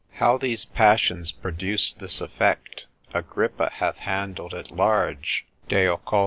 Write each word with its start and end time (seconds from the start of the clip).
How 0.13 0.35
these 0.39 0.65
passions 0.65 1.31
produce 1.31 1.93
this 1.93 2.21
effect, 2.21 2.87
Agrippa 3.13 3.69
hath 3.71 3.97
handled 3.97 4.55
at 4.55 4.71
large, 4.71 5.45
Occult. 5.69 5.95